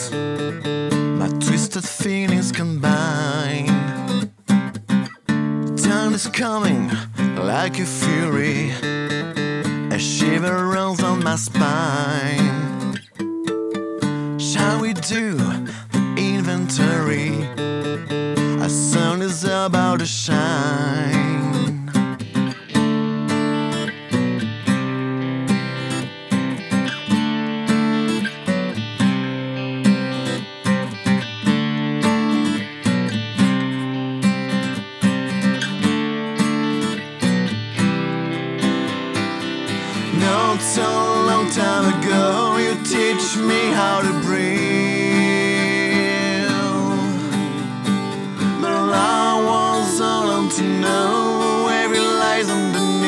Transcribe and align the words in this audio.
My 0.00 1.28
twisted 1.40 1.84
feelings 1.84 2.52
combine. 2.52 3.66
Time 5.76 6.14
is 6.14 6.28
coming 6.28 6.88
like 7.36 7.80
a 7.80 7.84
fury. 7.84 8.70
A 9.90 9.98
shiver 9.98 10.68
runs 10.68 11.02
on 11.02 11.24
my 11.24 11.34
spine. 11.34 13.00
Shall 14.38 14.80
we 14.80 14.92
do 14.92 15.34
the 15.34 16.14
inventory? 16.16 17.32
A 18.62 18.68
sun 18.68 19.20
is 19.20 19.42
about 19.42 19.98
to 19.98 20.06
shine. 20.06 20.87
note 40.28 40.60
so 40.60 40.88
long 41.30 41.46
time 41.62 41.84
ago. 41.94 42.24
You 42.64 42.72
teach 42.94 43.26
me 43.48 43.60
how 43.80 43.96
to 44.06 44.12
breathe. 44.26 45.28
But 48.60 48.72
all 48.78 48.92
I 49.20 49.28
was 49.50 49.90
alone 50.14 50.48
to 50.58 50.64
know 50.84 51.68
every 51.82 52.04
lies 52.22 52.48
underneath. 52.58 52.98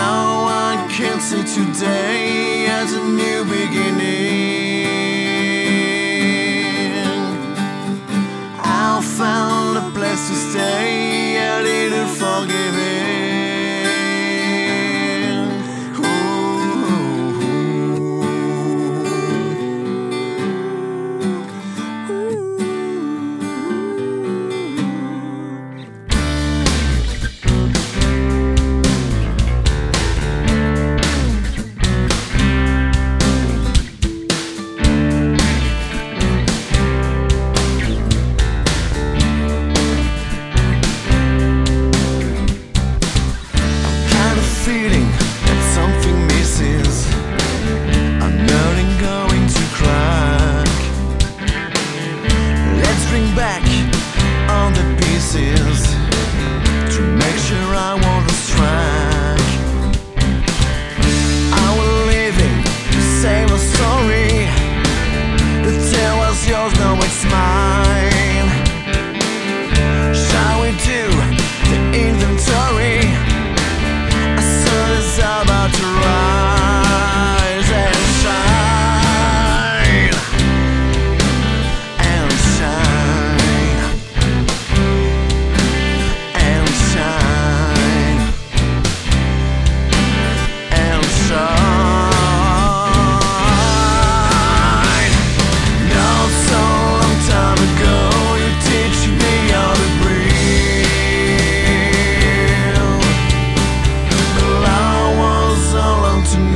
Now 0.00 0.24
I 0.70 0.72
can 0.96 1.16
see 1.28 1.44
today 1.58 2.66
as 2.80 2.88
a 3.00 3.02
new 3.20 3.40
beginning. 3.56 4.86
I 8.88 8.90
found 9.18 9.72
a 9.82 9.84
place 9.96 10.24
to 10.30 10.36
stay. 10.48 10.75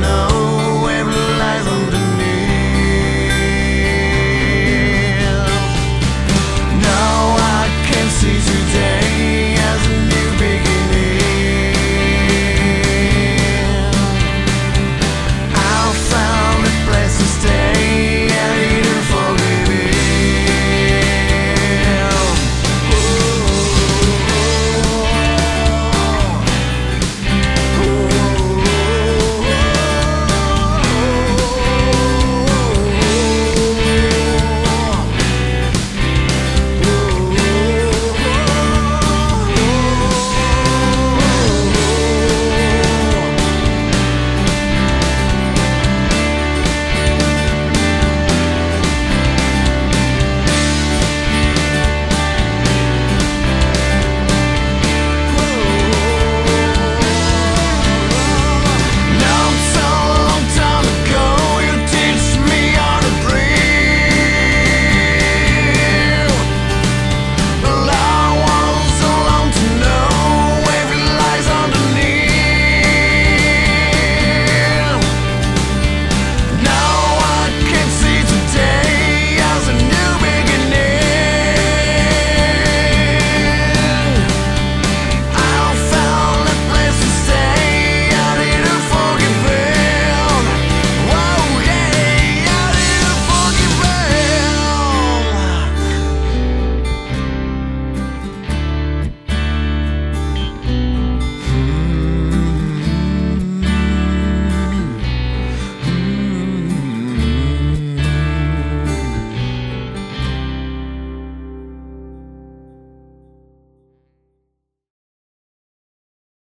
know. 0.01 0.30